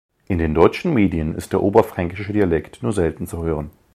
In 0.27 0.39
den 0.39 0.55
deutschen 0.55 0.95
Medien 0.95 1.35
ist 1.35 1.53
der 1.53 1.61
oberfränkische 1.61 2.33
Dialekt 2.33 2.81
nur 2.81 2.91
selten 2.91 3.27
zu 3.27 3.43
hören. 3.43 3.69